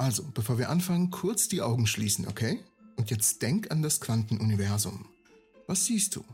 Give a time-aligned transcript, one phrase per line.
[0.00, 2.60] Also, bevor wir anfangen, kurz die Augen schließen, okay?
[2.96, 5.04] Und jetzt denk an das Quantenuniversum.
[5.66, 6.24] Was siehst du?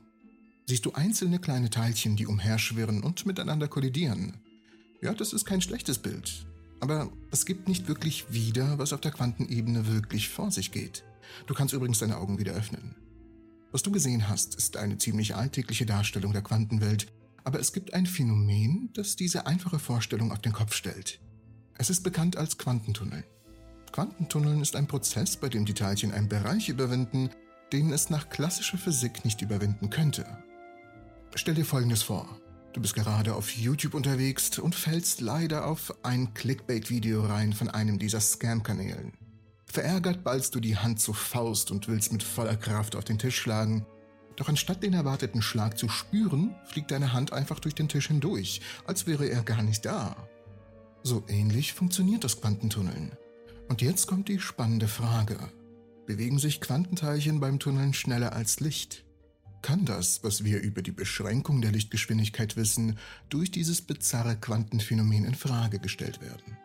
[0.66, 4.34] Siehst du einzelne kleine Teilchen, die umherschwirren und miteinander kollidieren?
[5.02, 6.46] Ja, das ist kein schlechtes Bild.
[6.78, 11.02] Aber es gibt nicht wirklich wieder, was auf der Quantenebene wirklich vor sich geht.
[11.48, 12.94] Du kannst übrigens deine Augen wieder öffnen.
[13.72, 17.08] Was du gesehen hast, ist eine ziemlich alltägliche Darstellung der Quantenwelt,
[17.42, 21.18] aber es gibt ein Phänomen, das diese einfache Vorstellung auf den Kopf stellt.
[21.74, 23.24] Es ist bekannt als Quantentunnel.
[23.96, 27.30] Quantentunneln ist ein Prozess, bei dem die Teilchen einen Bereich überwinden,
[27.72, 30.26] den es nach klassischer Physik nicht überwinden könnte.
[31.34, 32.28] Stell dir Folgendes vor.
[32.74, 37.98] Du bist gerade auf YouTube unterwegs und fällst leider auf ein Clickbait-Video rein von einem
[37.98, 39.14] dieser Scam-Kanälen.
[39.64, 43.38] Verärgert ballst du die Hand zur Faust und willst mit voller Kraft auf den Tisch
[43.38, 43.86] schlagen.
[44.36, 48.60] Doch anstatt den erwarteten Schlag zu spüren, fliegt deine Hand einfach durch den Tisch hindurch,
[48.86, 50.28] als wäre er gar nicht da.
[51.02, 53.16] So ähnlich funktioniert das Quantentunneln.
[53.68, 55.38] Und jetzt kommt die spannende Frage.
[56.06, 59.04] Bewegen sich Quantenteilchen beim Tunneln schneller als Licht?
[59.62, 65.34] Kann das, was wir über die Beschränkung der Lichtgeschwindigkeit wissen, durch dieses bizarre Quantenphänomen in
[65.34, 66.56] Frage gestellt werden?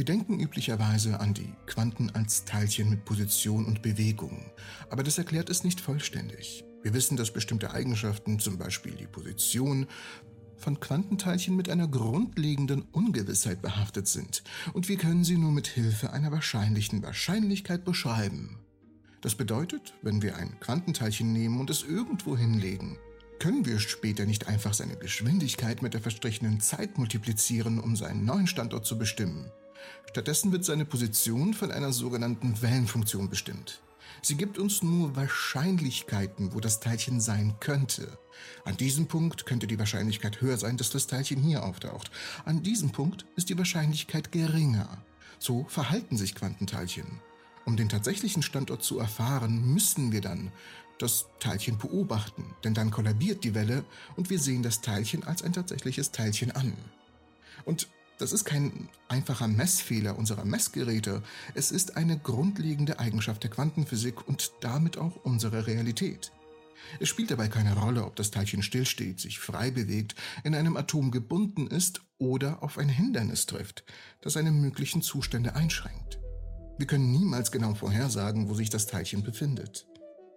[0.00, 4.50] Wir denken üblicherweise an die Quanten als Teilchen mit Position und Bewegung,
[4.88, 6.64] aber das erklärt es nicht vollständig.
[6.82, 9.86] Wir wissen, dass bestimmte Eigenschaften, zum Beispiel die Position,
[10.56, 14.42] von Quantenteilchen mit einer grundlegenden Ungewissheit behaftet sind
[14.72, 18.58] und wir können sie nur mit Hilfe einer wahrscheinlichen Wahrscheinlichkeit beschreiben.
[19.20, 22.96] Das bedeutet, wenn wir ein Quantenteilchen nehmen und es irgendwo hinlegen,
[23.38, 28.46] können wir später nicht einfach seine Geschwindigkeit mit der verstrichenen Zeit multiplizieren, um seinen neuen
[28.46, 29.50] Standort zu bestimmen.
[30.08, 33.80] Stattdessen wird seine Position von einer sogenannten Wellenfunktion bestimmt.
[34.22, 38.18] Sie gibt uns nur Wahrscheinlichkeiten, wo das Teilchen sein könnte.
[38.64, 42.10] An diesem Punkt könnte die Wahrscheinlichkeit höher sein, dass das Teilchen hier auftaucht.
[42.44, 45.04] An diesem Punkt ist die Wahrscheinlichkeit geringer.
[45.38, 47.20] So verhalten sich Quantenteilchen.
[47.64, 50.52] Um den tatsächlichen Standort zu erfahren, müssen wir dann
[50.98, 53.84] das Teilchen beobachten, denn dann kollabiert die Welle
[54.16, 56.74] und wir sehen das Teilchen als ein tatsächliches Teilchen an.
[57.64, 57.88] Und
[58.20, 61.22] das ist kein einfacher Messfehler unserer Messgeräte,
[61.54, 66.32] es ist eine grundlegende Eigenschaft der Quantenphysik und damit auch unserer Realität.
[66.98, 70.14] Es spielt dabei keine Rolle, ob das Teilchen stillsteht, sich frei bewegt,
[70.44, 73.84] in einem Atom gebunden ist oder auf ein Hindernis trifft,
[74.20, 76.18] das seine möglichen Zustände einschränkt.
[76.78, 79.86] Wir können niemals genau vorhersagen, wo sich das Teilchen befindet.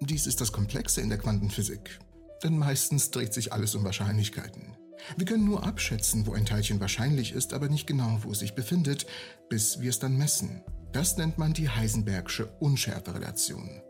[0.01, 1.99] Dies ist das Komplexe in der Quantenphysik,
[2.43, 4.75] denn meistens dreht sich alles um Wahrscheinlichkeiten.
[5.17, 8.55] Wir können nur abschätzen, wo ein Teilchen wahrscheinlich ist, aber nicht genau, wo es sich
[8.55, 9.05] befindet,
[9.49, 10.63] bis wir es dann messen.
[10.91, 13.81] Das nennt man die Heisenbergsche Unschärferelation.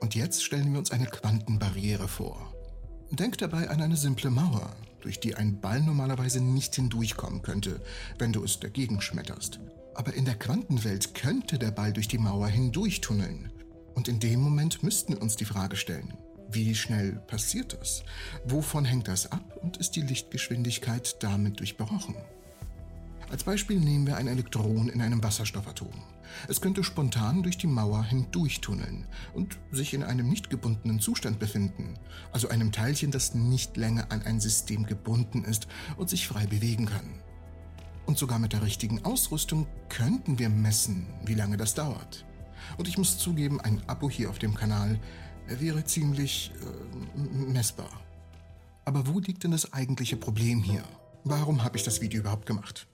[0.00, 2.54] Und jetzt stellen wir uns eine Quantenbarriere vor.
[3.10, 7.80] Denk dabei an eine simple Mauer, durch die ein Ball normalerweise nicht hindurchkommen könnte,
[8.18, 9.60] wenn du es dagegen schmetterst.
[9.94, 13.52] Aber in der Quantenwelt könnte der Ball durch die Mauer hindurchtunneln.
[13.94, 16.14] Und in dem Moment müssten wir uns die Frage stellen,
[16.52, 18.02] wie schnell passiert das?
[18.44, 22.16] Wovon hängt das ab und ist die Lichtgeschwindigkeit damit durchbrochen?
[23.30, 25.92] Als Beispiel nehmen wir ein Elektron in einem Wasserstoffatom.
[26.48, 31.94] Es könnte spontan durch die Mauer hindurchtunneln und sich in einem nicht gebundenen Zustand befinden,
[32.32, 36.86] also einem Teilchen, das nicht länger an ein System gebunden ist und sich frei bewegen
[36.86, 37.20] kann.
[38.06, 42.24] Und sogar mit der richtigen Ausrüstung könnten wir messen, wie lange das dauert.
[42.76, 44.98] Und ich muss zugeben, ein Abo hier auf dem Kanal
[45.58, 47.18] wäre ziemlich äh,
[47.50, 47.90] messbar.
[48.84, 50.84] Aber wo liegt denn das eigentliche Problem hier?
[51.24, 52.86] Warum habe ich das Video überhaupt gemacht?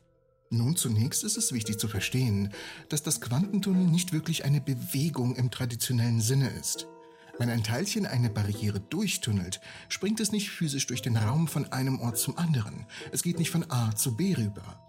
[0.51, 2.53] Nun, zunächst ist es wichtig zu verstehen,
[2.89, 6.87] dass das Quantentunnel nicht wirklich eine Bewegung im traditionellen Sinne ist.
[7.39, 12.01] Wenn ein Teilchen eine Barriere durchtunnelt, springt es nicht physisch durch den Raum von einem
[12.01, 12.87] Ort zum anderen.
[13.13, 14.81] Es geht nicht von A zu B rüber.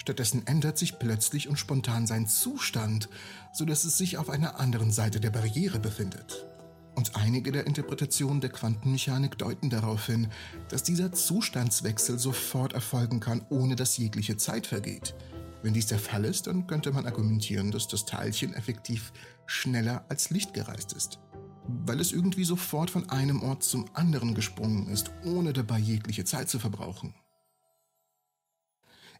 [0.00, 3.08] Stattdessen ändert sich plötzlich und spontan sein Zustand,
[3.52, 6.46] so dass es sich auf einer anderen Seite der Barriere befindet.
[6.94, 10.28] Und einige der Interpretationen der Quantenmechanik deuten darauf hin,
[10.68, 15.14] dass dieser Zustandswechsel sofort erfolgen kann, ohne dass jegliche Zeit vergeht.
[15.62, 19.12] Wenn dies der Fall ist, dann könnte man argumentieren, dass das Teilchen effektiv
[19.46, 21.18] schneller als Licht gereist ist,
[21.66, 26.48] weil es irgendwie sofort von einem Ort zum anderen gesprungen ist, ohne dabei jegliche Zeit
[26.48, 27.14] zu verbrauchen.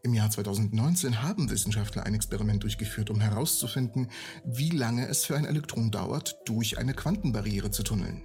[0.05, 4.09] Im Jahr 2019 haben Wissenschaftler ein Experiment durchgeführt, um herauszufinden,
[4.45, 8.21] wie lange es für ein Elektron dauert, durch eine Quantenbarriere zu tunneln.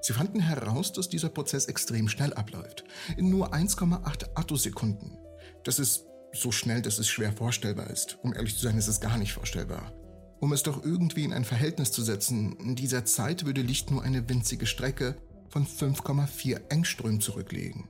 [0.00, 2.82] Sie fanden heraus, dass dieser Prozess extrem schnell abläuft.
[3.16, 5.16] In nur 1,8 Attosekunden.
[5.62, 8.18] Das ist so schnell, dass es schwer vorstellbar ist.
[8.22, 9.92] Um ehrlich zu sein, ist es gar nicht vorstellbar.
[10.40, 14.02] Um es doch irgendwie in ein Verhältnis zu setzen, in dieser Zeit würde Licht nur
[14.02, 15.16] eine winzige Strecke
[15.48, 17.88] von 5,4 Engström zurücklegen.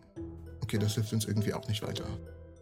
[0.61, 2.07] Okay, das hilft uns irgendwie auch nicht weiter.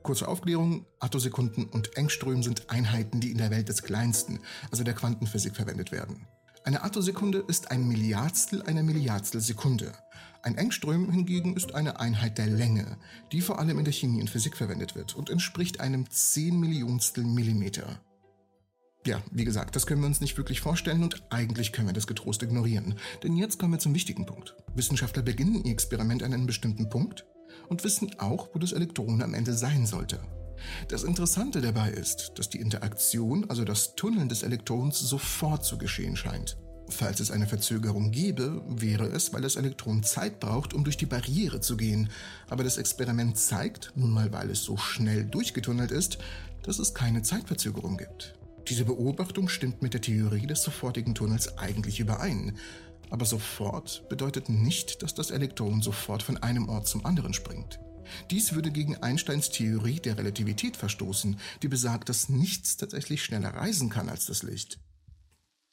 [0.03, 4.41] Kurze Aufklärung, Attosekunden und Engström sind Einheiten, die in der Welt des Kleinsten,
[4.71, 6.27] also der Quantenphysik, verwendet werden.
[6.65, 9.93] Eine Attosekunde ist ein Milliardstel einer Milliardstel Sekunde.
[10.43, 12.97] Ein Engström hingegen ist eine Einheit der Länge,
[13.31, 17.25] die vor allem in der Chemie und Physik verwendet wird und entspricht einem 10 Millionstel
[17.25, 18.01] Millimeter.
[19.05, 22.07] Ja, wie gesagt, das können wir uns nicht wirklich vorstellen und eigentlich können wir das
[22.07, 22.95] getrost ignorieren.
[23.23, 24.57] Denn jetzt kommen wir zum wichtigen Punkt.
[24.75, 27.25] Wissenschaftler beginnen ihr Experiment an einem bestimmten Punkt
[27.69, 30.21] und wissen auch, wo das Elektron am Ende sein sollte.
[30.89, 36.17] Das Interessante dabei ist, dass die Interaktion, also das Tunneln des Elektrons, sofort zu geschehen
[36.17, 36.57] scheint.
[36.89, 41.07] Falls es eine Verzögerung gäbe, wäre es, weil das Elektron Zeit braucht, um durch die
[41.07, 42.11] Barriere zu gehen.
[42.49, 46.19] Aber das Experiment zeigt, nun mal weil es so schnell durchgetunnelt ist,
[46.63, 48.35] dass es keine Zeitverzögerung gibt.
[48.69, 52.57] Diese Beobachtung stimmt mit der Theorie des sofortigen Tunnels eigentlich überein.
[53.13, 57.79] Aber sofort bedeutet nicht, dass das Elektron sofort von einem Ort zum anderen springt.
[58.31, 63.91] Dies würde gegen Einsteins Theorie der Relativität verstoßen, die besagt, dass nichts tatsächlich schneller reisen
[63.91, 64.81] kann als das Licht.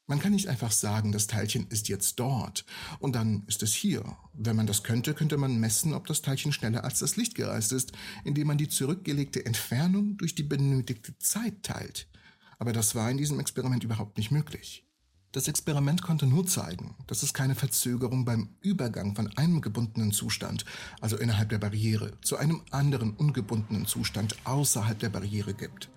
[0.06, 2.66] Man kann nicht einfach sagen, das Teilchen ist jetzt dort
[3.00, 4.18] und dann ist es hier.
[4.34, 7.72] Wenn man das könnte, könnte man messen, ob das Teilchen schneller als das Licht gereist
[7.72, 7.94] ist,
[8.26, 12.10] indem man die zurückgelegte Entfernung durch die benötigte Zeit teilt.
[12.58, 14.89] Aber das war in diesem Experiment überhaupt nicht möglich.
[15.32, 20.66] Das Experiment konnte nur zeigen, dass es keine Verzögerung beim Übergang von einem gebundenen Zustand,
[21.02, 25.90] also innerhalb der Barriere, zu einem anderen ungebundenen Zustand außerhalb der Barriere gibt.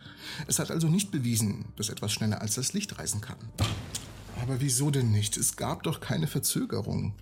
[0.49, 3.39] Es hat also nicht bewiesen, dass etwas schneller als das Licht reisen kann.
[4.43, 5.39] Aber wieso denn nicht?
[5.39, 7.15] Es gab doch keine Verzögerung.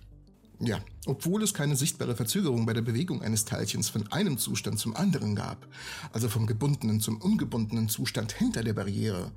[0.59, 4.97] Ja, obwohl es keine sichtbare Verzögerung bei der Bewegung eines Teilchens von einem Zustand zum
[4.97, 5.65] anderen gab,
[6.11, 9.31] also vom gebundenen zum ungebundenen Zustand hinter der Barriere,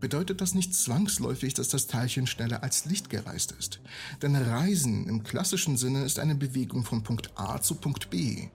[0.00, 3.80] bedeutet das nicht zwangsläufig, dass das Teilchen schneller als Licht gereist ist.
[4.22, 8.48] Denn Reisen im klassischen Sinne ist eine Bewegung von Punkt A zu Punkt B.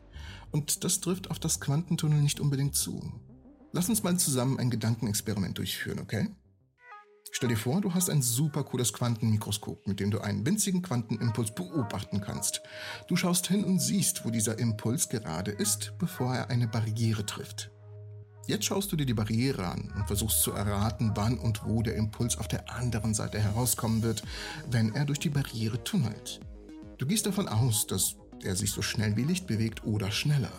[0.52, 3.12] Und das trifft auf das Quantentunnel nicht unbedingt zu.
[3.72, 6.30] Lass uns mal zusammen ein Gedankenexperiment durchführen, okay?
[7.32, 11.54] Stell dir vor, du hast ein super cooles Quantenmikroskop, mit dem du einen winzigen Quantenimpuls
[11.54, 12.62] beobachten kannst.
[13.10, 17.75] Du schaust hin und siehst, wo dieser Impuls gerade ist, bevor er eine Barriere trifft.
[18.48, 21.96] Jetzt schaust du dir die Barriere an und versuchst zu erraten, wann und wo der
[21.96, 24.22] Impuls auf der anderen Seite herauskommen wird,
[24.70, 26.40] wenn er durch die Barriere tunnelt.
[27.00, 30.52] Du gehst davon aus, dass er sich so schnell wie Licht bewegt oder schneller.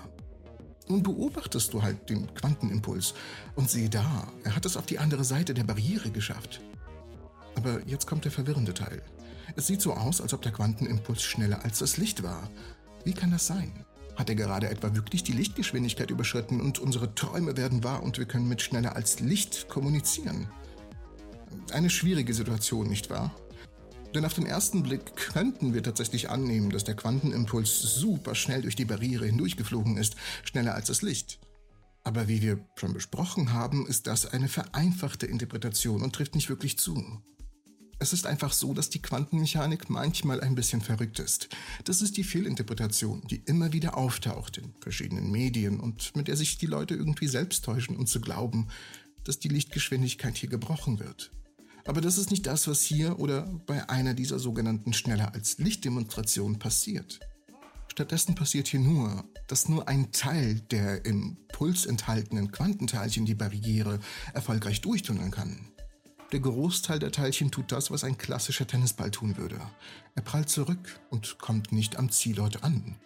[0.88, 3.14] Nun beobachtest du halt den Quantenimpuls
[3.54, 6.60] und sieh da, er hat es auf die andere Seite der Barriere geschafft.
[7.54, 9.00] Aber jetzt kommt der verwirrende Teil.
[9.54, 12.50] Es sieht so aus, als ob der Quantenimpuls schneller als das Licht war.
[13.04, 13.85] Wie kann das sein?
[14.16, 18.24] Hat er gerade etwa wirklich die Lichtgeschwindigkeit überschritten und unsere Träume werden wahr und wir
[18.24, 20.48] können mit schneller als Licht kommunizieren?
[21.72, 23.34] Eine schwierige Situation, nicht wahr?
[24.14, 28.76] Denn auf den ersten Blick könnten wir tatsächlich annehmen, dass der Quantenimpuls super schnell durch
[28.76, 31.38] die Barriere hindurchgeflogen ist, schneller als das Licht.
[32.02, 36.78] Aber wie wir schon besprochen haben, ist das eine vereinfachte Interpretation und trifft nicht wirklich
[36.78, 37.20] zu.
[37.98, 41.48] Es ist einfach so, dass die Quantenmechanik manchmal ein bisschen verrückt ist.
[41.84, 46.58] Das ist die Fehlinterpretation, die immer wieder auftaucht in verschiedenen Medien und mit der sich
[46.58, 48.68] die Leute irgendwie selbst täuschen, um zu glauben,
[49.24, 51.32] dass die Lichtgeschwindigkeit hier gebrochen wird.
[51.86, 56.58] Aber das ist nicht das, was hier oder bei einer dieser sogenannten schneller als Lichtdemonstrationen
[56.58, 57.20] passiert.
[57.90, 64.00] Stattdessen passiert hier nur, dass nur ein Teil der im Puls enthaltenen Quantenteilchen die Barriere
[64.34, 65.72] erfolgreich durchtunneln kann.
[66.32, 69.60] Der Großteil der Teilchen tut das, was ein klassischer Tennisball tun würde.
[70.16, 72.96] Er prallt zurück und kommt nicht am Zielort an.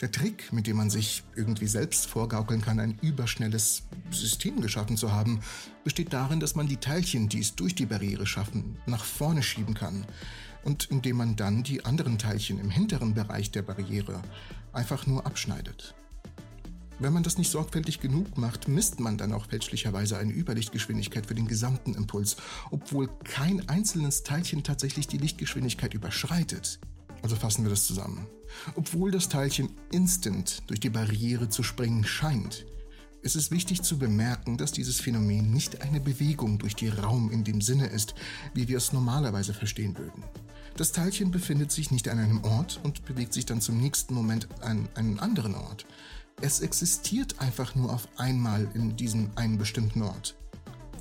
[0.00, 5.12] Der Trick, mit dem man sich irgendwie selbst vorgaukeln kann, ein überschnelles System geschaffen zu
[5.12, 5.40] haben,
[5.84, 9.74] besteht darin, dass man die Teilchen, die es durch die Barriere schaffen, nach vorne schieben
[9.74, 10.06] kann
[10.62, 14.22] und indem man dann die anderen Teilchen im hinteren Bereich der Barriere
[14.72, 15.94] einfach nur abschneidet.
[17.00, 21.34] Wenn man das nicht sorgfältig genug macht, misst man dann auch fälschlicherweise eine Überlichtgeschwindigkeit für
[21.34, 22.36] den gesamten Impuls,
[22.70, 26.80] obwohl kein einzelnes Teilchen tatsächlich die Lichtgeschwindigkeit überschreitet.
[27.22, 28.26] Also fassen wir das zusammen.
[28.74, 32.66] Obwohl das Teilchen instant durch die Barriere zu springen scheint,
[33.22, 37.44] ist es wichtig zu bemerken, dass dieses Phänomen nicht eine Bewegung durch den Raum in
[37.44, 38.14] dem Sinne ist,
[38.54, 40.24] wie wir es normalerweise verstehen würden.
[40.76, 44.48] Das Teilchen befindet sich nicht an einem Ort und bewegt sich dann zum nächsten Moment
[44.62, 45.86] an einen anderen Ort.
[46.40, 50.36] Es existiert einfach nur auf einmal in diesem einen bestimmten Ort.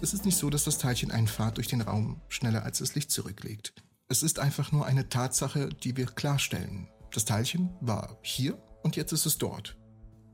[0.01, 2.95] Es ist nicht so, dass das Teilchen einen Pfad durch den Raum schneller als das
[2.95, 3.73] Licht zurücklegt.
[4.07, 6.87] Es ist einfach nur eine Tatsache, die wir klarstellen.
[7.11, 9.77] Das Teilchen war hier und jetzt ist es dort.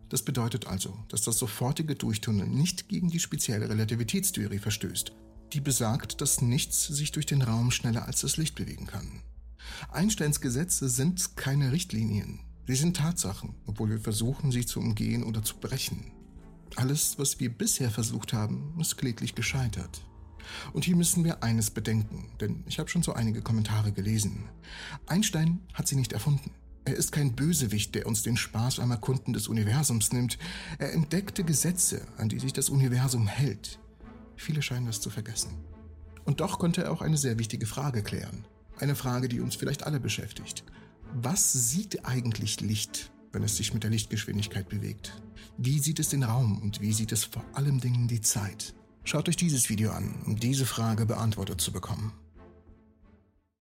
[0.08, 5.12] Das bedeutet also, dass das sofortige Durchtunneln nicht gegen die spezielle Relativitätstheorie verstößt,
[5.52, 9.22] die besagt, dass nichts sich durch den Raum schneller als das Licht bewegen kann.
[9.92, 12.40] Einsteins Gesetze sind keine Richtlinien.
[12.66, 16.12] Sie sind Tatsachen, obwohl wir versuchen, sie zu umgehen oder zu brechen.
[16.76, 20.02] Alles, was wir bisher versucht haben, ist kläglich gescheitert.
[20.74, 24.46] Und hier müssen wir eines bedenken, denn ich habe schon so einige Kommentare gelesen.
[25.08, 26.52] Einstein hat sie nicht erfunden.
[26.86, 30.38] Er ist kein Bösewicht, der uns den Spaß am Erkunden des Universums nimmt.
[30.80, 33.80] Er entdeckte Gesetze, an die sich das Universum hält.
[34.36, 35.52] Viele scheinen das zu vergessen.
[36.26, 38.46] Und doch konnte er auch eine sehr wichtige Frage klären.
[38.80, 40.64] Eine Frage, die uns vielleicht alle beschäftigt.
[41.16, 45.22] Was sieht eigentlich Licht, wenn es sich mit der Lichtgeschwindigkeit bewegt?
[45.58, 48.74] Wie sieht es den Raum und wie sieht es vor allem Dingen die Zeit?
[49.04, 52.14] Schaut euch dieses Video an, um diese Frage beantwortet zu bekommen.